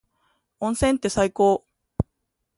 [0.59, 1.63] 温泉って最高。